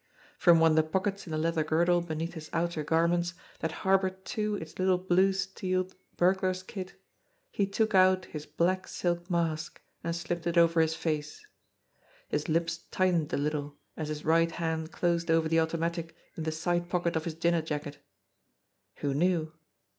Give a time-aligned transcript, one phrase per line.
[0.39, 4.25] From one of the pockets in the leather girdle beneath his outer garments, that harboured
[4.25, 6.95] too its little blued steel bur glar's kit,
[7.51, 11.45] he took out his black silk mask and slipped it over his face.
[12.29, 16.51] His lips tightened a little, as his right hand closed over the automatic in the
[16.51, 17.99] side pocket of his dinner jacket.
[19.01, 19.53] Who knew